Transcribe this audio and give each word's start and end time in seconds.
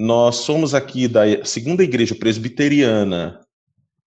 Nós 0.00 0.36
somos 0.36 0.74
aqui 0.74 1.08
da 1.08 1.44
segunda 1.44 1.82
igreja 1.82 2.14
presbiteriana 2.14 3.40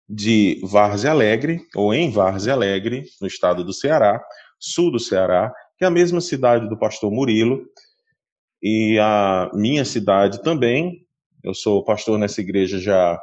de 0.08 0.58
Várzea 0.64 1.12
Alegre, 1.12 1.68
ou 1.76 1.94
em 1.94 2.10
Várzea 2.10 2.54
Alegre, 2.54 3.04
no 3.20 3.28
estado 3.28 3.62
do 3.62 3.74
Ceará, 3.74 4.24
sul 4.58 4.90
do 4.90 5.00
Ceará, 5.02 5.52
que 5.78 5.84
é 5.84 5.88
a 5.88 5.92
mesma 5.92 6.22
cidade 6.22 6.70
do 6.70 6.80
pastor 6.80 7.12
Murilo, 7.12 7.66
e 8.64 8.98
a 9.02 9.52
minha 9.54 9.84
cidade 9.84 10.42
também. 10.42 11.06
Eu 11.44 11.54
sou 11.54 11.84
pastor 11.84 12.18
nessa 12.18 12.40
igreja 12.40 12.80
já 12.80 13.22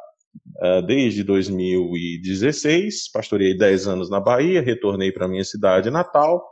uh, 0.58 0.82
desde 0.82 1.24
2016, 1.24 3.10
pastorei 3.10 3.56
10 3.56 3.88
anos 3.88 4.10
na 4.10 4.20
Bahia, 4.20 4.60
retornei 4.60 5.10
para 5.10 5.26
minha 5.26 5.44
cidade 5.44 5.88
natal, 5.88 6.44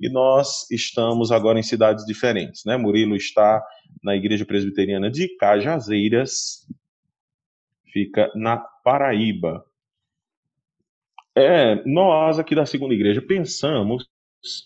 e 0.00 0.08
nós 0.08 0.70
estamos 0.70 1.32
agora 1.32 1.58
em 1.58 1.64
cidades 1.64 2.06
diferentes. 2.06 2.64
Né? 2.64 2.76
Murilo 2.76 3.16
está 3.16 3.60
na 4.02 4.16
Igreja 4.16 4.44
Presbiteriana 4.44 5.10
de 5.10 5.28
Cajazeiras, 5.36 6.66
fica 7.92 8.30
na 8.34 8.56
Paraíba. 8.56 9.64
É, 11.34 11.84
nós 11.84 12.38
aqui 12.38 12.54
da 12.54 12.66
segunda 12.66 12.94
igreja 12.94 13.22
pensamos 13.22 14.08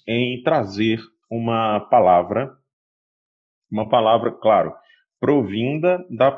em 0.07 0.43
trazer 0.43 1.01
uma 1.31 1.81
palavra, 1.81 2.57
uma 3.71 3.89
palavra, 3.89 4.33
claro, 4.33 4.75
provinda 5.21 6.05
da 6.11 6.31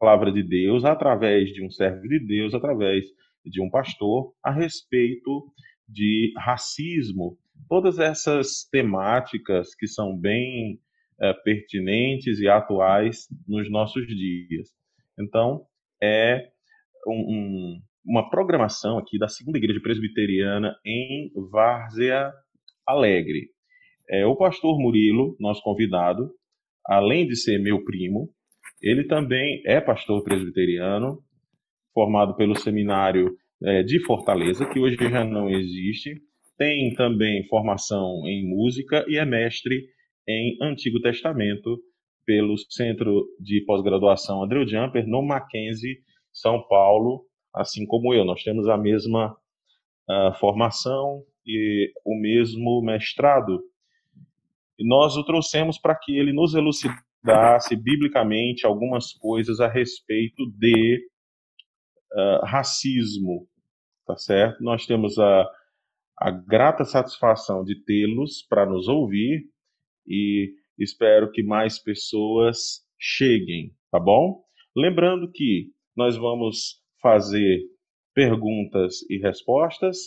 palavra 0.00 0.30
de 0.30 0.42
Deus, 0.42 0.84
através 0.84 1.50
de 1.52 1.64
um 1.64 1.70
servo 1.70 2.06
de 2.06 2.18
Deus, 2.18 2.54
através 2.54 3.04
de 3.44 3.62
um 3.62 3.70
pastor, 3.70 4.34
a 4.42 4.50
respeito 4.50 5.50
de 5.88 6.32
racismo 6.36 7.38
todas 7.68 7.98
essas 7.98 8.64
temáticas 8.70 9.74
que 9.74 9.86
são 9.86 10.16
bem 10.16 10.80
é, 11.20 11.32
pertinentes 11.32 12.38
e 12.40 12.48
atuais 12.48 13.26
nos 13.46 13.70
nossos 13.70 14.06
dias. 14.06 14.68
Então, 15.18 15.62
é 16.02 16.48
um, 17.06 17.12
um, 17.12 17.80
uma 18.04 18.30
programação 18.30 18.98
aqui 18.98 19.18
da 19.18 19.28
Segunda 19.28 19.58
Igreja 19.58 19.80
Presbiteriana 19.80 20.74
em 20.84 21.30
Várzea 21.50 22.32
Alegre. 22.86 23.48
É, 24.08 24.24
o 24.24 24.36
pastor 24.36 24.78
Murilo, 24.78 25.36
nosso 25.38 25.62
convidado, 25.62 26.30
além 26.86 27.26
de 27.26 27.36
ser 27.36 27.58
meu 27.58 27.84
primo, 27.84 28.30
ele 28.80 29.04
também 29.04 29.60
é 29.66 29.80
pastor 29.80 30.22
presbiteriano, 30.22 31.18
formado 31.92 32.36
pelo 32.36 32.56
seminário 32.56 33.36
é, 33.62 33.82
de 33.82 34.02
Fortaleza, 34.04 34.64
que 34.66 34.78
hoje 34.78 34.96
já 34.96 35.24
não 35.24 35.50
existe, 35.50 36.22
tem 36.56 36.94
também 36.94 37.46
formação 37.48 38.22
em 38.26 38.48
música 38.48 39.04
e 39.08 39.18
é 39.18 39.24
mestre 39.24 39.84
em 40.28 40.58
Antigo 40.60 41.00
Testamento 41.00 41.78
pelo 42.26 42.56
Centro 42.70 43.26
de 43.40 43.64
Pós-Graduação 43.64 44.42
Andrew 44.42 44.68
Jumper, 44.68 45.06
no 45.06 45.22
Mackenzie, 45.22 45.98
São 46.30 46.62
Paulo, 46.68 47.24
assim 47.54 47.86
como 47.86 48.12
eu. 48.12 48.24
Nós 48.24 48.42
temos 48.42 48.68
a 48.68 48.76
mesma 48.76 49.32
uh, 50.08 50.34
formação 50.38 51.22
e 51.46 51.90
o 52.04 52.20
mesmo 52.20 52.82
mestrado. 52.82 53.62
E 54.78 54.86
nós 54.86 55.16
o 55.16 55.24
trouxemos 55.24 55.78
para 55.78 55.96
que 55.96 56.16
ele 56.16 56.32
nos 56.32 56.54
elucidasse 56.54 57.74
biblicamente 57.74 58.66
algumas 58.66 59.12
coisas 59.14 59.58
a 59.58 59.66
respeito 59.66 60.44
de 60.58 61.00
uh, 62.12 62.44
racismo, 62.44 63.48
tá 64.06 64.16
certo? 64.18 64.62
Nós 64.62 64.84
temos 64.84 65.18
a 65.18 65.48
a 66.20 66.32
grata 66.32 66.84
satisfação 66.84 67.62
de 67.62 67.80
tê-los 67.84 68.42
para 68.48 68.66
nos 68.66 68.88
ouvir 68.88 69.44
e 70.08 70.54
espero 70.78 71.30
que 71.30 71.42
mais 71.42 71.78
pessoas 71.78 72.80
cheguem, 72.98 73.72
tá 73.90 74.00
bom? 74.00 74.42
Lembrando 74.76 75.30
que 75.30 75.70
nós 75.96 76.16
vamos 76.16 76.82
fazer 77.00 77.60
perguntas 78.14 79.02
e 79.10 79.18
respostas 79.18 79.98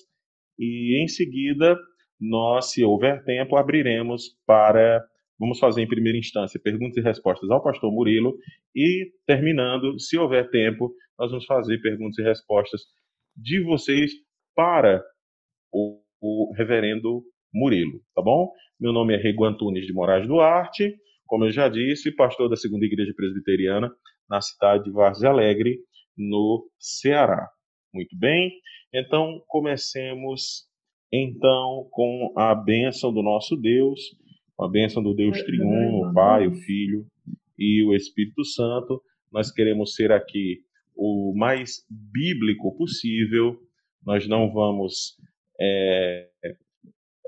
e 0.58 1.02
em 1.02 1.08
seguida 1.08 1.78
nós, 2.20 2.72
se 2.72 2.84
houver 2.84 3.24
tempo, 3.24 3.56
abriremos 3.56 4.38
para 4.46 5.04
vamos 5.40 5.58
fazer 5.58 5.82
em 5.82 5.88
primeira 5.88 6.20
instância 6.20 6.60
perguntas 6.64 6.98
e 6.98 7.02
respostas 7.02 7.50
ao 7.50 7.64
pastor 7.64 7.92
Murilo 7.92 8.38
e 8.76 9.12
terminando, 9.26 10.00
se 10.00 10.16
houver 10.16 10.50
tempo, 10.52 10.94
nós 11.18 11.32
vamos 11.32 11.46
fazer 11.46 11.80
perguntas 11.80 12.20
e 12.20 12.24
respostas 12.24 12.82
de 13.36 13.64
vocês 13.64 14.12
para 14.56 15.04
o, 15.72 16.00
o 16.22 16.54
reverendo 16.56 17.24
Murilo, 17.54 18.00
tá 18.16 18.22
bom? 18.22 18.52
Meu 18.80 18.94
nome 18.94 19.14
é 19.14 19.18
Rego 19.18 19.46
Antunes 19.46 19.86
de 19.86 19.94
Moraes 19.94 20.28
Duarte, 20.28 20.96
como 21.28 21.46
eu 21.46 21.52
já 21.52 21.70
disse, 21.70 22.16
pastor 22.16 22.50
da 22.50 22.56
Segunda 22.56 22.86
Igreja 22.86 23.14
Presbiteriana 23.16 23.92
na 24.30 24.42
cidade 24.42 24.86
de 24.86 24.92
Várzea 24.92 25.30
Alegre, 25.30 25.80
no 26.18 26.70
Ceará. 26.80 27.50
Muito 27.94 28.18
bem? 28.18 28.52
Então, 28.94 29.42
comecemos 29.48 30.66
então 31.12 31.88
com 31.92 32.34
a 32.38 32.56
bênção 32.56 33.14
do 33.14 33.22
nosso 33.22 33.58
Deus, 33.58 34.00
a 34.60 34.68
bênção 34.68 35.04
do 35.04 35.14
Deus 35.14 35.42
triuno, 35.44 36.10
o 36.10 36.14
Pai, 36.14 36.48
o 36.48 36.54
Filho 36.54 37.06
e 37.58 37.84
o 37.84 37.94
Espírito 37.94 38.44
Santo. 38.46 39.02
Nós 39.32 39.52
queremos 39.52 39.96
ser 39.96 40.12
aqui 40.12 40.60
o 40.96 41.34
mais 41.36 41.86
bíblico 41.90 42.76
possível. 42.78 43.58
Nós 44.06 44.28
não 44.28 44.52
vamos 44.52 45.16
é, 45.60 46.30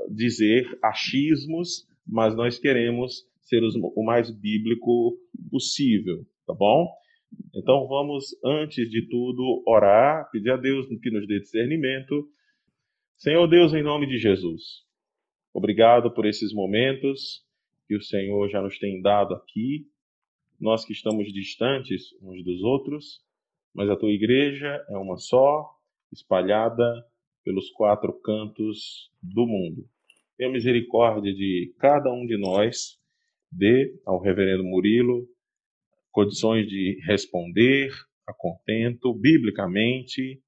dizer 0.10 0.78
achismos, 0.84 1.88
mas 2.06 2.36
nós 2.36 2.60
queremos 2.60 3.26
ser 3.42 3.64
os, 3.64 3.76
o 3.76 4.04
mais 4.04 4.30
bíblico 4.32 5.18
possível, 5.50 6.26
tá 6.46 6.54
bom? 6.54 6.88
Então 7.56 7.88
vamos, 7.88 8.36
antes 8.44 8.90
de 8.90 9.08
tudo, 9.08 9.64
orar, 9.68 10.30
pedir 10.32 10.52
a 10.52 10.58
Deus 10.58 10.88
que 11.02 11.12
nos 11.12 11.28
dê 11.28 11.40
discernimento. 11.40 12.28
Senhor 13.18 13.48
Deus, 13.48 13.74
em 13.74 13.84
nome 13.84 14.08
de 14.08 14.18
Jesus, 14.18 14.84
obrigado 15.54 16.12
por 16.14 16.26
esses 16.26 16.54
momentos 16.54 17.44
que 17.88 17.96
o 17.96 18.02
Senhor 18.02 18.50
já 18.50 18.62
nos 18.62 18.78
tem 18.78 19.02
dado 19.02 19.34
aqui. 19.34 19.88
Nós 20.60 20.86
que 20.86 20.94
estamos 20.94 21.32
distantes 21.32 22.14
uns 22.22 22.44
dos 22.44 22.62
outros, 22.64 23.22
mas 23.74 23.90
a 23.90 23.96
tua 23.96 24.12
igreja 24.12 24.84
é 24.90 24.98
uma 24.98 25.18
só, 25.18 25.70
espalhada 26.12 27.06
pelos 27.44 27.70
quatro 27.72 28.14
cantos 28.22 29.12
do 29.22 29.46
mundo. 29.46 29.88
Tenha 30.38 30.52
misericórdia 30.52 31.34
de 31.34 31.74
cada 31.80 32.12
um 32.12 32.26
de 32.26 32.38
nós, 32.38 32.98
dê 33.52 33.94
ao 34.06 34.20
reverendo 34.22 34.64
Murilo 34.64 35.28
condições 36.12 36.68
de 36.68 37.00
responder 37.06 37.92
a 38.28 38.34
contento, 38.34 39.14
biblicamente, 39.14 40.40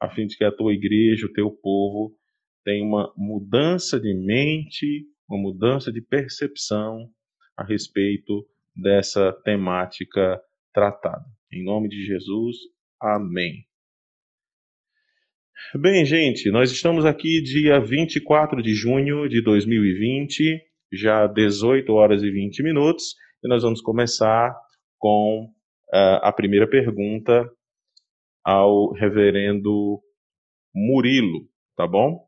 a 0.00 0.10
fim 0.10 0.26
de 0.26 0.36
que 0.36 0.44
a 0.44 0.52
tua 0.52 0.74
igreja, 0.74 1.26
o 1.26 1.32
teu 1.32 1.50
povo, 1.50 2.14
tenha 2.64 2.84
uma 2.84 3.12
mudança 3.16 3.98
de 4.00 4.12
mente, 4.12 5.06
uma 5.28 5.40
mudança 5.40 5.92
de 5.92 6.00
percepção 6.00 7.08
a 7.56 7.64
respeito 7.64 8.44
dessa 8.74 9.32
temática 9.44 10.40
tratada. 10.72 11.24
Em 11.52 11.64
nome 11.64 11.88
de 11.88 12.04
Jesus, 12.04 12.56
amém. 13.00 13.64
Bem, 15.76 16.04
gente, 16.04 16.50
nós 16.50 16.72
estamos 16.72 17.04
aqui 17.04 17.40
dia 17.40 17.80
24 17.80 18.60
de 18.60 18.74
junho 18.74 19.28
de 19.28 19.40
2020, 19.40 20.60
já 20.92 21.28
18 21.28 21.92
horas 21.92 22.24
e 22.24 22.30
20 22.30 22.60
minutos, 22.64 23.14
e 23.42 23.48
nós 23.48 23.62
vamos 23.62 23.80
começar 23.80 24.52
com 24.98 25.44
uh, 25.92 26.18
a 26.22 26.32
primeira 26.32 26.68
pergunta 26.68 27.48
ao 28.44 28.92
reverendo 28.94 30.02
Murilo, 30.74 31.48
tá 31.76 31.86
bom? 31.86 32.26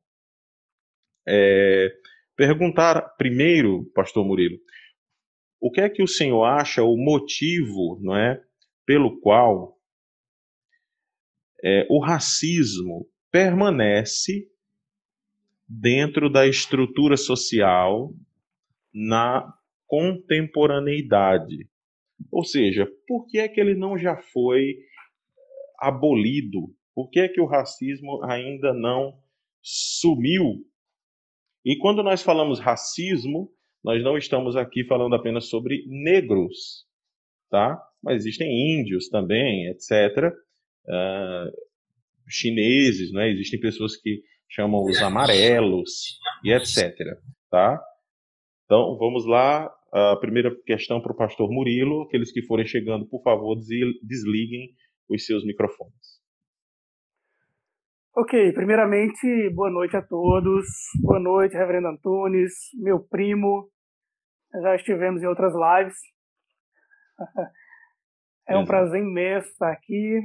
É, 1.29 1.93
perguntar 2.37 3.17
primeiro, 3.17 3.91
pastor 3.93 4.25
Murilo, 4.25 4.57
o 5.61 5.73
que 5.73 5.81
é 5.81 5.91
que 5.91 6.03
o 6.03 6.09
senhor 6.09 6.45
acha 6.45 6.85
o 6.85 6.97
motivo, 6.97 7.99
não 8.01 8.17
é, 8.17 8.41
pelo 8.87 9.21
qual 9.21 9.77
é, 11.65 11.87
o 11.91 11.99
racismo 11.99 13.09
permanece 13.37 14.49
dentro 15.69 16.31
da 16.31 16.47
estrutura 16.47 17.19
social 17.19 18.15
na 18.95 19.53
contemporaneidade. 19.87 21.69
Ou 22.33 22.43
seja, 22.43 22.91
por 23.07 23.27
que 23.27 23.39
é 23.39 23.47
que 23.47 23.61
ele 23.61 23.75
não 23.75 23.99
já 23.99 24.17
foi 24.17 24.77
abolido? 25.79 26.75
Por 26.95 27.11
que 27.11 27.21
é 27.21 27.29
que 27.29 27.39
o 27.39 27.45
racismo 27.45 28.25
ainda 28.25 28.73
não 28.73 29.13
sumiu? 29.63 30.65
E 31.63 31.77
quando 31.77 32.03
nós 32.03 32.23
falamos 32.23 32.59
racismo, 32.59 33.51
nós 33.85 34.03
não 34.03 34.17
estamos 34.17 34.57
aqui 34.57 34.83
falando 34.83 35.15
apenas 35.15 35.51
sobre 35.51 35.85
negros, 35.87 36.87
tá? 37.51 37.79
Mas 38.03 38.23
existem 38.23 38.81
índios 38.81 39.11
também, 39.11 39.67
etc. 39.67 40.33
chineses, 42.29 43.13
né? 43.13 43.31
Existem 43.31 43.61
pessoas 43.61 43.97
que 43.97 44.23
chamam 44.49 44.83
os 44.83 45.01
amarelos 45.03 46.19
e 46.45 46.53
etc. 46.53 46.95
Tá? 47.51 47.81
Então 48.65 48.97
vamos 48.99 49.27
lá, 49.27 49.71
a 49.93 50.17
primeira 50.17 50.55
questão 50.65 51.01
para 51.01 51.13
o 51.13 51.17
pastor 51.17 51.51
Murilo. 51.51 52.03
Aqueles 52.03 52.33
que 52.33 52.43
forem 52.43 52.67
chegando, 52.67 53.07
por 53.07 53.23
favor, 53.23 53.57
desliguem 53.57 54.75
os 55.09 55.25
seus 55.25 55.45
microfones. 55.45 56.17
Ok, 58.15 58.53
primeiramente, 58.55 59.51
boa 59.55 59.71
noite 59.71 59.95
a 59.97 60.03
todos. 60.03 60.67
Boa 61.03 61.21
noite, 61.21 61.53
Reverendo 61.53 61.89
Antunes, 61.89 62.53
meu 62.83 62.99
primo. 62.99 63.69
Já 64.63 64.75
estivemos 64.75 65.23
em 65.23 65.27
outras 65.27 65.53
lives. 65.55 65.97
É 68.49 68.57
um 68.57 68.65
prazer 68.65 69.03
imenso 69.03 69.49
estar 69.49 69.73
aqui. 69.73 70.21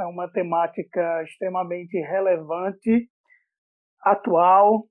É 0.00 0.06
uma 0.06 0.30
temática 0.30 1.22
extremamente 1.22 1.96
relevante, 1.98 3.08
atual. 4.02 4.86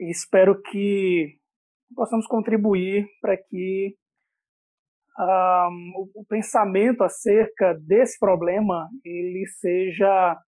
E 0.00 0.10
espero 0.10 0.60
que 0.62 1.36
possamos 1.94 2.26
contribuir 2.26 3.06
para 3.20 3.36
que 3.36 3.94
um, 5.18 5.92
o, 5.96 6.20
o, 6.20 6.26
pensamento 6.26 7.02
acerca 7.02 7.74
desse 7.86 8.18
problema 8.18 8.88
ele 9.04 9.46
seja 9.58 10.38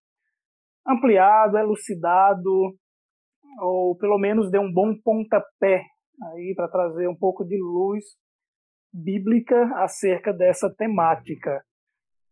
ampliado, 0.87 1.57
elucidado, 1.57 2.77
ou 3.61 3.97
pelo 3.97 4.19
menos 4.19 4.51
dê 4.51 4.59
um 4.59 4.73
bom 4.73 4.95
pontapé 5.03 5.83
aí 6.33 6.53
para 6.55 6.69
trazer 6.69 7.09
um 7.09 7.17
pouco 7.17 7.45
de 7.45 7.59
luz 7.59 8.05
bíblica 8.93 9.71
acerca 9.77 10.33
dessa 10.33 10.73
temática. 10.75 11.63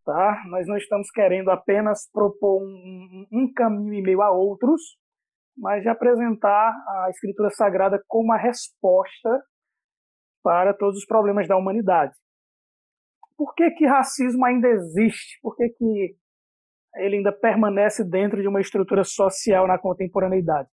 Tá? 0.07 0.41
Nós 0.45 0.65
não 0.65 0.77
estamos 0.77 1.11
querendo 1.11 1.51
apenas 1.51 2.09
propor 2.13 2.63
um, 2.63 3.27
um 3.29 3.51
caminho 3.53 3.93
e 3.93 4.01
meio 4.01 4.21
a 4.21 4.31
outros, 4.31 4.81
mas 5.57 5.83
de 5.83 5.89
apresentar 5.89 6.69
a 6.69 7.09
Escritura 7.09 7.49
Sagrada 7.49 8.01
como 8.07 8.31
a 8.31 8.37
resposta 8.37 9.43
para 10.41 10.73
todos 10.73 10.99
os 10.99 11.05
problemas 11.05 11.45
da 11.45 11.57
humanidade. 11.57 12.13
Por 13.35 13.53
que, 13.53 13.69
que 13.71 13.85
racismo 13.85 14.45
ainda 14.45 14.69
existe? 14.69 15.41
Por 15.41 15.57
que, 15.57 15.67
que 15.71 16.15
ele 16.95 17.17
ainda 17.17 17.33
permanece 17.33 18.01
dentro 18.09 18.41
de 18.41 18.47
uma 18.47 18.61
estrutura 18.61 19.03
social 19.03 19.67
na 19.67 19.77
contemporaneidade? 19.77 20.69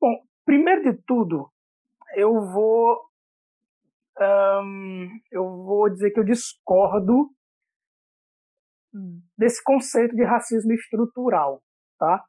Bom, 0.00 0.12
primeiro 0.44 0.82
de 0.82 1.00
tudo, 1.06 1.48
eu 2.16 2.32
vou 2.34 3.00
eu 5.30 5.44
vou 5.64 5.88
dizer 5.88 6.10
que 6.10 6.18
eu 6.18 6.24
discordo 6.24 7.30
desse 9.36 9.62
conceito 9.62 10.14
de 10.14 10.24
racismo 10.24 10.72
estrutural, 10.72 11.62
tá? 11.98 12.24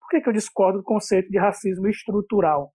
Por 0.00 0.08
que, 0.10 0.20
que 0.20 0.28
eu 0.28 0.32
discordo 0.32 0.78
do 0.78 0.84
conceito 0.84 1.28
de 1.28 1.38
racismo 1.38 1.86
estrutural? 1.88 2.72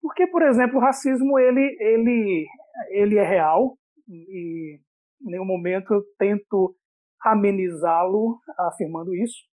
Porque, 0.00 0.26
por 0.26 0.42
exemplo, 0.42 0.78
o 0.78 0.80
racismo 0.80 1.38
ele, 1.38 1.76
ele, 1.80 2.46
ele 2.90 3.18
é 3.18 3.24
real 3.24 3.76
e 4.08 4.78
em 5.22 5.30
nenhum 5.30 5.44
momento 5.44 5.92
eu 5.92 6.02
tento 6.18 6.76
amenizá-lo 7.22 8.38
afirmando 8.58 9.14
isso, 9.14 9.44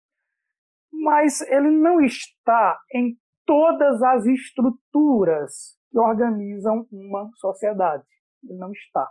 mas 0.91 1.41
ele 1.41 1.71
não 1.71 2.01
está 2.01 2.77
em 2.93 3.17
todas 3.45 4.01
as 4.03 4.25
estruturas 4.25 5.77
que 5.89 5.99
organizam 5.99 6.85
uma 6.91 7.29
sociedade. 7.35 8.03
Ele 8.43 8.57
não 8.57 8.71
está. 8.71 9.09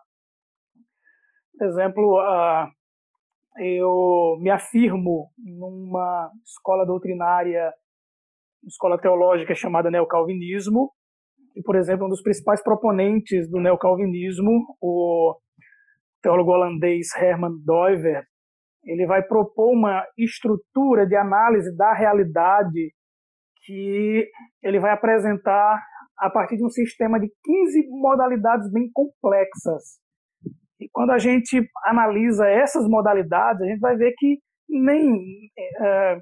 Por 1.59 1.67
exemplo, 1.67 2.21
uh, 2.21 2.71
eu 3.59 4.37
me 4.41 4.51
afirmo 4.51 5.31
numa 5.39 6.31
escola 6.45 6.87
doutrinária, 6.87 7.73
escola 8.67 9.01
teológica 9.01 9.55
chamada 9.55 9.91
neocalvinismo, 9.91 10.91
e, 11.55 11.63
por 11.63 11.77
exemplo, 11.77 12.07
um 12.07 12.09
dos 12.09 12.23
principais 12.23 12.63
proponentes 12.63 13.51
do 13.51 13.61
neocalvinismo, 13.61 14.65
o 14.81 15.37
teólogo 16.23 16.53
holandês 16.53 17.09
Herman 17.15 17.53
Doiver, 17.65 18.25
ele 18.85 19.07
vai 19.07 19.23
propor 19.23 19.73
uma 19.73 20.05
estrutura 20.17 21.07
de 21.07 21.15
análise 21.15 21.77
da 21.77 21.93
realidade 21.93 22.93
que 23.65 24.29
ele 24.63 24.81
vai 24.81 24.93
apresentar 24.93 25.81
a 26.19 26.31
partir 26.31 26.57
de 26.57 26.65
um 26.65 26.71
sistema 26.71 27.19
de 27.21 27.29
15 27.45 27.89
modalidades 27.91 28.71
bem 28.73 28.91
complexas. 28.93 30.01
E 30.83 30.89
quando 30.93 31.11
a 31.11 31.19
gente 31.19 31.69
analisa 31.85 32.47
essas 32.49 32.87
modalidades, 32.89 33.63
a 33.63 33.67
gente 33.67 33.81
vai 33.81 33.97
ver 33.97 34.13
que 34.17 34.39
nem 34.69 35.51
é, 35.81 36.21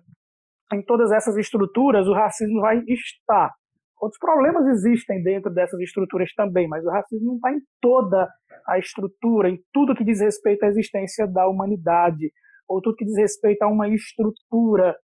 em 0.74 0.82
todas 0.82 1.10
essas 1.12 1.36
estruturas 1.36 2.06
o 2.06 2.14
racismo 2.14 2.60
vai 2.60 2.78
estar. 2.86 3.52
Outros 4.00 4.18
problemas 4.18 4.66
existem 4.66 5.22
dentro 5.22 5.52
dessas 5.52 5.78
estruturas 5.80 6.32
também, 6.34 6.66
mas 6.68 6.84
o 6.84 6.90
racismo 6.90 7.26
não 7.26 7.34
está 7.36 7.52
em 7.52 7.60
toda 7.80 8.28
a 8.66 8.78
estrutura, 8.78 9.50
em 9.50 9.58
tudo 9.72 9.94
que 9.94 10.04
diz 10.04 10.20
respeito 10.20 10.64
à 10.64 10.68
existência 10.68 11.26
da 11.26 11.46
humanidade, 11.46 12.32
ou 12.68 12.80
tudo 12.80 12.96
que 12.96 13.04
diz 13.04 13.16
respeito 13.16 13.62
a 13.62 13.68
uma 13.68 13.88
estrutura 13.88 14.96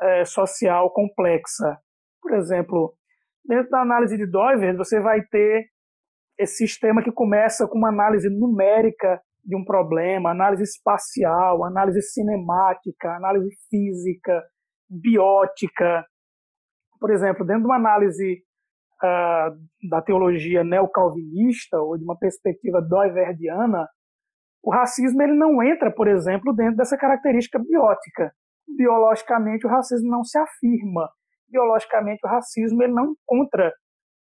é, 0.00 0.24
social 0.24 0.92
complexa. 0.92 1.78
Por 2.22 2.34
exemplo, 2.34 2.94
Dentro 3.46 3.68
da 3.70 3.82
análise 3.82 4.16
de 4.16 4.26
Doiver, 4.26 4.74
você 4.74 5.00
vai 5.00 5.20
ter 5.26 5.66
esse 6.38 6.66
sistema 6.66 7.02
que 7.02 7.12
começa 7.12 7.66
com 7.66 7.78
uma 7.78 7.88
análise 7.88 8.28
numérica 8.28 9.20
de 9.44 9.56
um 9.56 9.64
problema, 9.64 10.30
análise 10.30 10.62
espacial, 10.62 11.64
análise 11.64 12.00
cinemática, 12.02 13.10
análise 13.16 13.50
física, 13.68 14.42
biótica. 14.88 16.04
Por 16.98 17.10
exemplo, 17.10 17.44
dentro 17.44 17.62
de 17.62 17.68
uma 17.68 17.76
análise 17.76 18.42
uh, 19.02 19.88
da 19.90 20.00
teologia 20.00 20.64
neocalvinista 20.64 21.78
ou 21.78 21.98
de 21.98 22.04
uma 22.04 22.18
perspectiva 22.18 22.80
doiverdiana, 22.80 23.86
o 24.62 24.72
racismo 24.72 25.22
ele 25.22 25.34
não 25.34 25.62
entra, 25.62 25.92
por 25.92 26.08
exemplo, 26.08 26.54
dentro 26.54 26.76
dessa 26.76 26.96
característica 26.96 27.58
biótica. 27.58 28.32
Biologicamente, 28.66 29.66
o 29.66 29.70
racismo 29.70 30.10
não 30.10 30.24
se 30.24 30.38
afirma 30.38 31.06
biologicamente 31.54 32.26
o 32.26 32.28
racismo 32.28 32.82
ele 32.82 32.92
não 32.92 33.12
encontra 33.12 33.72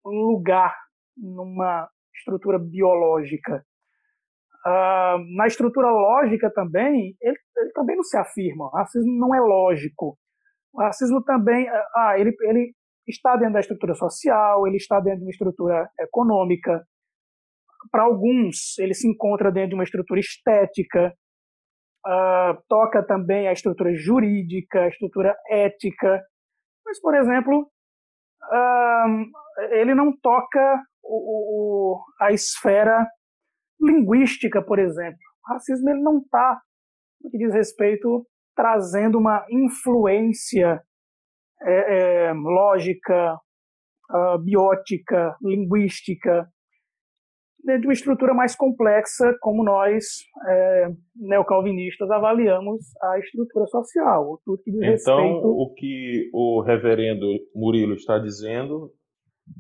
um 0.05 0.33
lugar 0.33 0.75
numa 1.15 1.89
estrutura 2.19 2.59
biológica. 2.59 3.65
Uh, 4.67 5.37
na 5.37 5.47
estrutura 5.47 5.89
lógica 5.89 6.51
também, 6.53 7.17
ele, 7.21 7.39
ele, 7.57 7.73
também 7.73 7.97
não 7.97 8.03
se 8.03 8.17
afirma. 8.17 8.67
O 8.67 8.71
racismo 8.71 9.13
não 9.19 9.35
é 9.35 9.41
lógico. 9.41 10.19
O 10.73 10.81
racismo 10.81 11.23
também, 11.23 11.67
ah, 11.97 12.15
ele, 12.19 12.35
ele 12.43 12.73
está 13.07 13.37
dentro 13.37 13.55
da 13.55 13.61
estrutura 13.61 13.95
social, 13.95 14.67
ele 14.67 14.77
está 14.77 15.01
dentro 15.01 15.21
de 15.21 15.25
uma 15.25 15.31
estrutura 15.31 15.89
econômica. 16.01 16.85
Para 17.91 18.03
alguns, 18.03 18.79
ele 18.79 18.93
se 18.93 19.09
encontra 19.09 19.51
dentro 19.51 19.71
de 19.71 19.75
uma 19.77 19.85
estrutura 19.85 20.21
estética, 20.21 21.15
uh, 22.07 22.61
toca 22.69 23.03
também 23.07 23.49
a 23.49 23.53
estrutura 23.53 23.95
jurídica, 23.95 24.81
a 24.81 24.89
estrutura 24.89 25.35
ética, 25.49 26.23
mas, 26.85 27.01
por 27.01 27.15
exemplo, 27.15 27.71
ele 29.71 29.95
não 29.95 30.13
toca 30.21 30.83
o, 31.09 32.01
a 32.21 32.33
esfera 32.33 33.07
linguística, 33.81 34.63
por 34.63 34.79
exemplo. 34.79 35.19
O 35.45 35.53
racismo 35.53 35.89
ele 35.91 36.03
não 36.03 36.19
está, 36.19 36.61
no 37.23 37.31
que 37.31 37.39
diz 37.39 37.53
respeito, 37.53 38.27
trazendo 38.55 39.19
uma 39.19 39.47
influência 39.51 40.83
é, 41.63 42.27
é, 42.27 42.33
lógica, 42.33 43.35
uh, 44.11 44.39
biótica, 44.39 45.37
linguística 45.43 46.49
de 47.65 47.87
uma 47.87 47.93
estrutura 47.93 48.33
mais 48.33 48.55
complexa, 48.57 49.37
como 49.41 49.65
nós, 49.65 50.05
é, 50.49 50.89
neocalvinistas, 51.17 52.11
avaliamos 52.11 52.81
a 53.03 53.19
estrutura 53.19 53.67
social. 53.67 54.41
Tudo 54.45 54.63
que 54.63 54.71
diz 54.71 55.03
então, 55.03 55.19
respeito... 55.19 55.49
o 55.49 55.75
que 55.75 56.31
o 56.33 56.63
reverendo 56.63 57.27
Murilo 57.55 57.95
está 57.95 58.19
dizendo, 58.19 58.93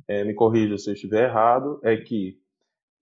é, 0.06 0.24
me 0.24 0.34
corrija 0.34 0.76
se 0.78 0.90
eu 0.90 0.94
estiver 0.94 1.28
errado, 1.28 1.80
é 1.82 1.96
que 1.96 2.38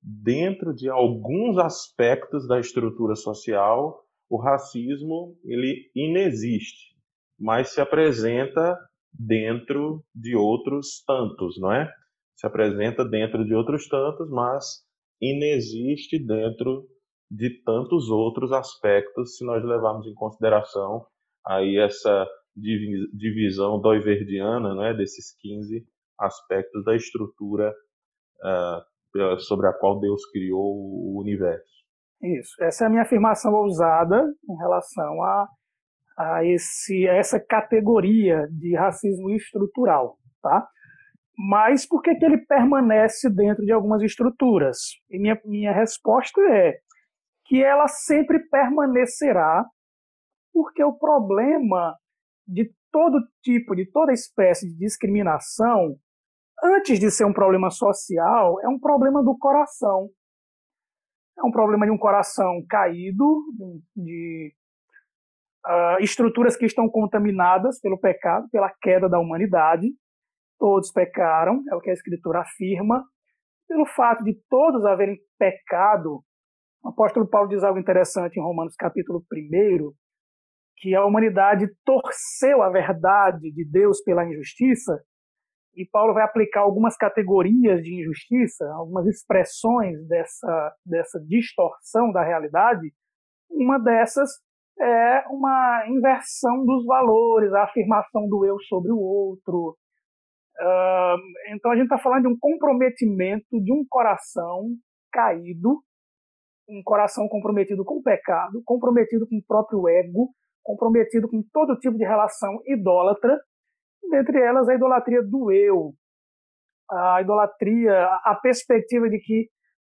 dentro 0.02 0.74
de 0.74 0.88
alguns 0.88 1.58
aspectos 1.58 2.46
da 2.46 2.60
estrutura 2.60 3.14
social, 3.14 4.04
o 4.28 4.36
racismo 4.36 5.36
ele 5.44 5.90
inexiste, 5.94 6.96
mas 7.38 7.70
se 7.70 7.80
apresenta 7.80 8.78
dentro 9.12 10.04
de 10.14 10.36
outros 10.36 11.02
tantos, 11.04 11.58
não 11.58 11.72
é? 11.72 11.92
Se 12.34 12.46
apresenta 12.46 13.04
dentro 13.04 13.44
de 13.44 13.54
outros 13.54 13.88
tantos, 13.88 14.28
mas 14.30 14.84
inexiste 15.20 16.18
dentro 16.18 16.86
de 17.30 17.62
tantos 17.62 18.08
outros 18.08 18.52
aspectos, 18.52 19.36
se 19.36 19.44
nós 19.44 19.64
levarmos 19.64 20.06
em 20.06 20.14
consideração 20.14 21.04
aí 21.44 21.78
essa 21.78 22.26
divisão 22.56 23.80
doiverdiana, 23.80 24.74
né, 24.74 24.94
desses 24.94 25.36
15 25.40 25.86
aspectos 26.18 26.84
da 26.84 26.94
estrutura 26.94 27.72
uh, 28.42 29.38
sobre 29.40 29.68
a 29.68 29.72
qual 29.72 29.98
Deus 30.00 30.24
criou 30.30 30.74
o 30.74 31.20
universo. 31.20 31.76
Isso. 32.22 32.62
Essa 32.62 32.84
é 32.84 32.86
a 32.86 32.90
minha 32.90 33.02
afirmação 33.02 33.52
ousada 33.52 34.22
em 34.48 34.56
relação 34.56 35.22
a, 35.22 35.48
a, 36.18 36.44
esse, 36.44 37.08
a 37.08 37.14
essa 37.14 37.38
categoria 37.38 38.46
de 38.50 38.76
racismo 38.76 39.30
estrutural. 39.30 40.18
Tá? 40.42 40.66
mas 41.38 41.86
por 41.86 42.00
que, 42.00 42.14
que 42.14 42.24
ele 42.24 42.38
permanece 42.38 43.28
dentro 43.28 43.64
de 43.64 43.72
algumas 43.72 44.02
estruturas? 44.02 44.78
E 45.10 45.18
minha, 45.18 45.38
minha 45.44 45.72
resposta 45.72 46.40
é 46.40 46.78
que 47.44 47.62
ela 47.62 47.86
sempre 47.86 48.40
permanecerá, 48.48 49.64
porque 50.52 50.82
o 50.82 50.96
problema 50.96 51.94
de 52.46 52.72
todo 52.90 53.18
tipo, 53.42 53.74
de 53.74 53.88
toda 53.90 54.12
espécie 54.12 54.66
de 54.66 54.78
discriminação, 54.78 55.96
antes 56.62 56.98
de 56.98 57.10
ser 57.10 57.24
um 57.24 57.32
problema 57.32 57.70
social, 57.70 58.60
é 58.62 58.68
um 58.68 58.78
problema 58.78 59.22
do 59.22 59.36
coração. 59.36 60.08
É 61.38 61.42
um 61.42 61.50
problema 61.50 61.84
de 61.84 61.92
um 61.92 61.98
coração 61.98 62.64
caído, 62.68 63.42
de 63.94 64.54
uh, 65.66 66.02
estruturas 66.02 66.56
que 66.56 66.64
estão 66.64 66.88
contaminadas 66.88 67.78
pelo 67.80 67.98
pecado, 67.98 68.48
pela 68.50 68.72
queda 68.80 69.08
da 69.08 69.18
humanidade. 69.18 69.88
Todos 70.58 70.90
pecaram, 70.90 71.62
é 71.70 71.74
o 71.74 71.80
que 71.80 71.90
a 71.90 71.92
Escritura 71.92 72.40
afirma. 72.40 73.04
Pelo 73.68 73.84
fato 73.84 74.24
de 74.24 74.34
todos 74.48 74.86
haverem 74.86 75.18
pecado, 75.38 76.22
o 76.82 76.88
apóstolo 76.88 77.28
Paulo 77.28 77.48
diz 77.48 77.62
algo 77.64 77.78
interessante 77.80 78.38
em 78.38 78.42
Romanos 78.42 78.76
capítulo 78.76 79.22
1, 79.30 79.92
que 80.78 80.94
a 80.94 81.04
humanidade 81.04 81.66
torceu 81.84 82.62
a 82.62 82.70
verdade 82.70 83.50
de 83.52 83.68
Deus 83.68 84.00
pela 84.02 84.24
injustiça, 84.24 85.02
e 85.76 85.84
Paulo 85.84 86.14
vai 86.14 86.24
aplicar 86.24 86.62
algumas 86.62 86.96
categorias 86.96 87.82
de 87.82 88.00
injustiça, 88.00 88.66
algumas 88.72 89.06
expressões 89.06 90.06
dessa, 90.08 90.74
dessa 90.84 91.20
distorção 91.20 92.10
da 92.10 92.24
realidade. 92.24 92.92
Uma 93.50 93.78
dessas 93.78 94.30
é 94.80 95.24
uma 95.28 95.84
inversão 95.88 96.64
dos 96.64 96.84
valores, 96.86 97.52
a 97.52 97.64
afirmação 97.64 98.26
do 98.28 98.44
eu 98.44 98.58
sobre 98.60 98.90
o 98.90 98.98
outro. 98.98 99.76
Então 101.50 101.70
a 101.70 101.74
gente 101.74 101.84
está 101.84 101.98
falando 101.98 102.22
de 102.22 102.28
um 102.28 102.38
comprometimento 102.38 103.60
de 103.62 103.72
um 103.72 103.84
coração 103.88 104.68
caído, 105.12 105.82
um 106.68 106.82
coração 106.82 107.28
comprometido 107.28 107.84
com 107.84 107.98
o 107.98 108.02
pecado, 108.02 108.62
comprometido 108.64 109.26
com 109.28 109.36
o 109.36 109.44
próprio 109.46 109.86
ego, 109.88 110.30
comprometido 110.62 111.28
com 111.28 111.42
todo 111.52 111.78
tipo 111.78 111.96
de 111.96 112.04
relação 112.04 112.58
idólatra, 112.66 113.38
dentre 114.10 114.40
elas 114.40 114.68
a 114.68 114.74
idolatria 114.74 115.22
do 115.22 115.50
eu, 115.50 115.94
a 116.90 117.20
idolatria, 117.20 118.04
a 118.24 118.38
perspectiva 118.40 119.08
de 119.08 119.18
que 119.18 119.48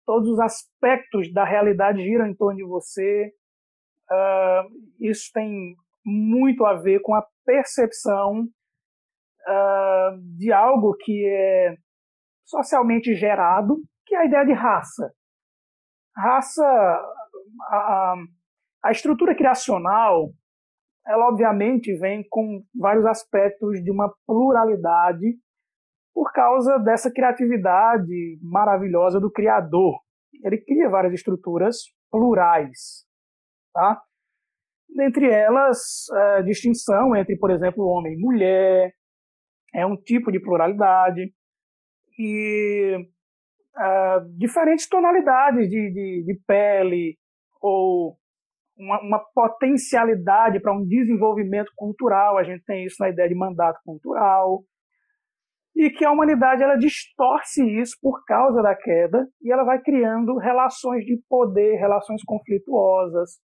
todos 0.05 0.29
os 0.29 0.39
aspectos 0.39 1.32
da 1.34 1.43
realidade 1.43 2.03
giram 2.03 2.27
em 2.27 2.36
torno 2.36 2.58
de 2.58 2.63
você. 2.63 3.32
Uh, 4.12 4.70
isso 5.00 5.32
tem 5.34 5.75
muito 6.05 6.65
a 6.65 6.75
ver 6.75 7.00
com 7.01 7.15
a 7.15 7.25
percepção 7.46 8.41
uh, 8.41 10.38
de 10.38 10.51
algo 10.51 10.96
que 10.98 11.25
é 11.25 11.75
socialmente 12.46 13.15
gerado, 13.15 13.77
que 14.05 14.15
é 14.15 14.20
a 14.20 14.25
ideia 14.25 14.46
de 14.46 14.53
raça. 14.53 15.12
Raça, 16.15 16.63
a, 17.70 17.75
a, 17.75 18.15
a 18.84 18.91
estrutura 18.91 19.36
criacional 19.36 20.32
ela 21.05 21.29
obviamente 21.29 21.93
vem 21.98 22.25
com 22.29 22.63
vários 22.75 23.05
aspectos 23.05 23.83
de 23.83 23.91
uma 23.91 24.13
pluralidade 24.25 25.38
por 26.13 26.31
causa 26.31 26.77
dessa 26.77 27.12
criatividade 27.12 28.39
maravilhosa 28.41 29.19
do 29.19 29.31
criador. 29.31 30.00
Ele 30.43 30.57
cria 30.57 30.89
várias 30.89 31.13
estruturas 31.13 31.77
plurais, 32.12 33.05
tá? 33.74 34.01
Dentre 34.95 35.29
elas, 35.29 36.10
a 36.12 36.39
é, 36.39 36.43
distinção 36.43 37.15
entre, 37.15 37.36
por 37.38 37.50
exemplo, 37.50 37.83
homem 37.83 38.13
e 38.13 38.19
mulher, 38.19 38.93
é 39.74 39.86
um 39.86 39.98
tipo 39.98 40.31
de 40.31 40.39
pluralidade, 40.39 41.33
e 42.17 42.95
uh, 43.75 44.38
diferentes 44.38 44.88
tonalidades 44.88 45.69
de, 45.69 45.91
de, 45.91 46.24
de 46.25 46.39
pele 46.45 47.17
ou 47.62 48.17
uma, 48.83 49.01
uma 49.01 49.19
potencialidade 49.33 50.59
para 50.59 50.73
um 50.73 50.85
desenvolvimento 50.85 51.71
cultural, 51.75 52.37
a 52.37 52.43
gente 52.43 52.63
tem 52.65 52.85
isso 52.85 52.97
na 52.99 53.09
ideia 53.09 53.29
de 53.29 53.35
mandato 53.35 53.79
cultural, 53.85 54.63
e 55.75 55.89
que 55.89 56.05
a 56.05 56.11
humanidade 56.11 56.61
ela 56.61 56.75
distorce 56.75 57.63
isso 57.81 57.97
por 58.01 58.23
causa 58.25 58.61
da 58.61 58.75
queda 58.75 59.27
e 59.41 59.51
ela 59.51 59.63
vai 59.63 59.81
criando 59.81 60.37
relações 60.37 61.03
de 61.03 61.19
poder, 61.27 61.77
relações 61.77 62.21
conflituosas 62.23 63.39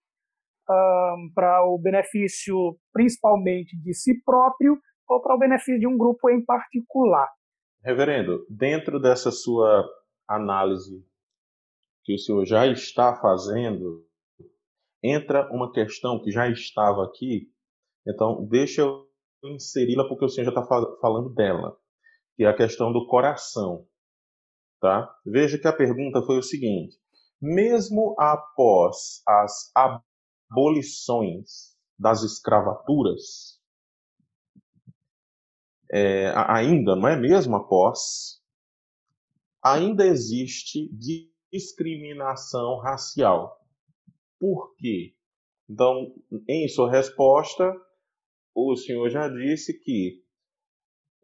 um, 0.69 1.31
para 1.33 1.63
o 1.65 1.79
benefício 1.79 2.77
principalmente 2.93 3.75
de 3.81 3.93
si 3.93 4.21
próprio 4.23 4.77
ou 5.07 5.21
para 5.21 5.35
o 5.35 5.39
benefício 5.39 5.79
de 5.79 5.87
um 5.87 5.97
grupo 5.97 6.29
em 6.29 6.45
particular. 6.45 7.27
Reverendo, 7.83 8.45
dentro 8.47 8.99
dessa 8.99 9.31
sua 9.31 9.83
análise 10.27 11.03
que 12.03 12.13
o 12.13 12.19
senhor 12.19 12.45
já 12.45 12.67
está 12.67 13.15
fazendo 13.15 14.05
entra 15.03 15.49
uma 15.51 15.71
questão 15.71 16.21
que 16.21 16.31
já 16.31 16.49
estava 16.49 17.03
aqui, 17.05 17.51
então 18.07 18.45
deixa 18.47 18.81
eu 18.81 19.07
inseri-la 19.43 20.07
porque 20.07 20.25
o 20.25 20.29
senhor 20.29 20.51
já 20.51 20.59
está 20.59 20.65
falando 21.01 21.29
dela, 21.33 21.77
que 22.35 22.43
é 22.43 22.47
a 22.47 22.55
questão 22.55 22.91
do 22.91 23.07
coração. 23.07 23.87
Tá? 24.79 25.13
Veja 25.25 25.57
que 25.57 25.67
a 25.67 25.73
pergunta 25.73 26.21
foi 26.21 26.37
o 26.37 26.43
seguinte: 26.43 26.97
mesmo 27.41 28.15
após 28.17 29.21
as 29.27 29.71
abolições 30.49 31.77
das 31.97 32.23
escravaturas, 32.23 33.59
é, 35.91 36.31
ainda, 36.47 36.95
não 36.95 37.07
é 37.07 37.17
mesmo 37.17 37.55
após, 37.55 38.41
ainda 39.61 40.05
existe 40.05 40.89
discriminação 41.51 42.77
racial. 42.77 43.59
Por 44.39 44.75
quê? 44.77 45.13
Então, 45.69 46.13
em 46.47 46.67
sua 46.67 46.89
resposta, 46.89 47.71
o 48.55 48.75
senhor 48.75 49.09
já 49.09 49.27
disse 49.27 49.79
que 49.79 50.21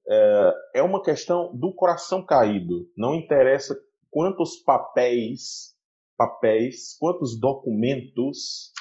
é, 0.07 0.53
é 0.75 0.84
uma 0.84 1.01
questão 1.01 1.55
do 1.55 1.74
coração 1.74 2.24
caído. 2.24 2.88
Não 2.95 3.15
interessa 3.15 3.75
quantos 4.12 4.57
papéis, 4.57 5.75
papéis, 6.17 6.95
quantos 7.00 7.39
documentos 7.39 8.72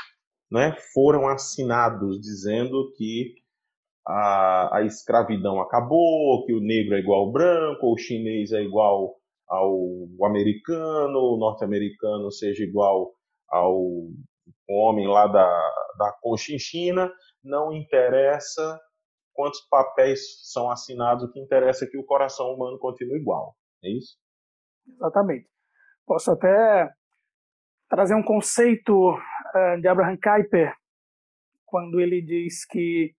né, 0.50 0.76
foram 0.92 1.26
assinados 1.28 2.20
dizendo 2.20 2.92
que 2.96 3.34
a, 4.06 4.78
a 4.78 4.84
escravidão 4.84 5.60
acabou, 5.60 6.44
que 6.44 6.52
o 6.52 6.60
negro 6.60 6.94
é 6.94 7.00
igual 7.00 7.20
ao 7.20 7.32
branco, 7.32 7.92
o 7.92 7.96
chinês 7.96 8.52
é 8.52 8.62
igual 8.62 9.16
ao 9.48 9.70
americano, 10.26 11.18
o 11.18 11.38
norte-americano 11.38 12.30
seja 12.30 12.62
igual 12.62 13.14
ao 13.48 14.08
homem 14.68 15.06
lá 15.06 15.26
da, 15.26 15.74
da 15.98 16.12
Conchinchina, 16.20 17.12
não 17.42 17.72
interessa 17.72 18.80
quantos 19.32 19.60
papéis 19.68 20.20
são 20.50 20.70
assinados, 20.70 21.24
o 21.24 21.32
que 21.32 21.40
interessa 21.40 21.84
é 21.84 21.88
que 21.88 21.98
o 21.98 22.04
coração 22.04 22.54
humano 22.54 22.78
continue 22.78 23.18
igual. 23.18 23.56
É 23.82 23.90
isso? 23.90 24.16
Exatamente. 24.86 25.48
Posso 26.06 26.30
até 26.30 26.90
trazer 27.88 28.14
um 28.14 28.22
conceito 28.22 29.10
uh, 29.12 29.80
de 29.80 29.88
Abraham 29.88 30.16
Kuyper, 30.16 30.74
quando 31.66 32.00
ele 32.00 32.22
diz 32.22 32.64
que, 32.64 33.12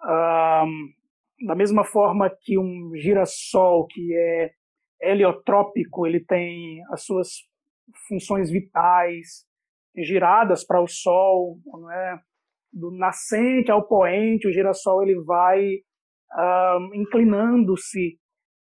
da 0.00 1.54
mesma 1.54 1.84
forma 1.84 2.30
que 2.40 2.58
um 2.58 2.92
girassol 2.94 3.86
que 3.86 4.14
é 4.14 4.52
heliotrópico, 5.00 6.06
ele 6.06 6.24
tem 6.24 6.82
as 6.90 7.04
suas 7.04 7.47
funções 8.08 8.50
vitais 8.50 9.46
giradas 9.96 10.64
para 10.64 10.80
o 10.82 10.86
Sol, 10.86 11.58
não 11.66 11.90
é? 11.90 12.20
do 12.72 12.90
nascente 12.90 13.70
ao 13.70 13.86
poente, 13.86 14.46
o 14.46 14.52
girassol 14.52 15.02
ele 15.02 15.20
vai 15.24 15.64
uh, 15.66 16.94
inclinando-se 16.94 18.18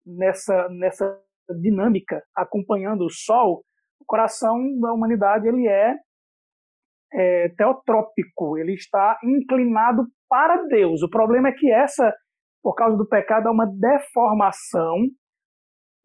nessa, 0.06 0.68
nessa 0.70 1.20
dinâmica, 1.62 2.22
acompanhando 2.36 3.06
o 3.06 3.10
Sol. 3.10 3.64
O 4.00 4.06
coração 4.06 4.58
da 4.80 4.94
humanidade 4.94 5.48
ele 5.48 5.68
é, 5.68 5.96
é 7.14 7.50
teotrópico, 7.50 8.58
ele 8.58 8.74
está 8.74 9.18
inclinado 9.24 10.06
para 10.28 10.66
Deus. 10.68 11.02
O 11.02 11.10
problema 11.10 11.50
é 11.50 11.54
que 11.54 11.72
essa, 11.72 12.14
por 12.62 12.76
causa 12.76 12.98
do 12.98 13.08
pecado, 13.08 13.48
é 13.48 13.52
uma 13.52 13.66
deformação 13.66 14.98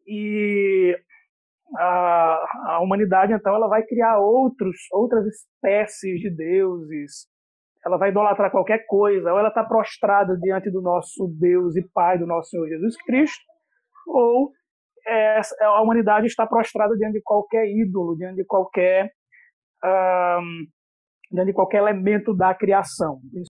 e 0.07 0.97
a, 1.77 2.45
a 2.67 2.79
humanidade 2.81 3.33
então 3.33 3.53
ela 3.53 3.67
vai 3.67 3.83
criar 3.83 4.19
outros 4.19 4.77
outras 4.91 5.25
espécies 5.25 6.19
de 6.19 6.29
deuses. 6.29 7.27
Ela 7.85 7.97
vai 7.97 8.09
idolatrar 8.09 8.51
qualquer 8.51 8.85
coisa 8.87 9.31
ou 9.31 9.39
ela 9.39 9.49
está 9.49 9.63
prostrada 9.63 10.37
diante 10.37 10.69
do 10.69 10.81
nosso 10.81 11.27
Deus 11.39 11.75
e 11.75 11.87
Pai 11.93 12.17
do 12.17 12.27
nosso 12.27 12.49
Senhor 12.49 12.67
Jesus 12.67 12.95
Cristo 13.03 13.43
ou 14.07 14.51
é, 15.07 15.39
a 15.61 15.81
humanidade 15.81 16.27
está 16.27 16.45
prostrada 16.45 16.95
diante 16.95 17.13
de 17.13 17.21
qualquer 17.21 17.65
ídolo 17.65 18.15
diante 18.17 18.35
de 18.35 18.45
qualquer 18.45 19.09
um, 19.83 20.65
diante 21.31 21.47
de 21.47 21.53
qualquer 21.53 21.77
elemento 21.77 22.35
da 22.35 22.53
criação 22.53 23.21